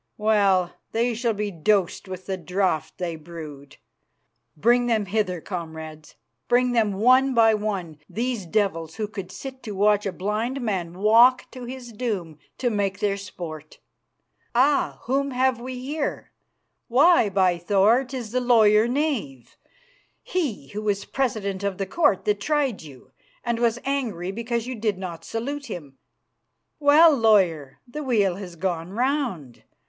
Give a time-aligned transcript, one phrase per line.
[0.17, 3.77] Well, they shall be dosed with the draught they brewed.
[4.57, 6.15] "Bring them hither, comrades,
[6.47, 10.97] bring them one by one, these devils who could sit to watch a blind man
[10.97, 13.77] walk to his doom to make their sport.
[14.55, 15.01] Ah!
[15.03, 16.31] whom have we here?
[16.87, 18.03] Why, by Thor!
[18.03, 19.55] 'tis the lawyer knave,
[20.23, 23.11] he who was president of the court that tried you,
[23.43, 25.99] and was angry because you did not salute him.
[26.79, 29.61] Well, lawyer, the wheel has gone round.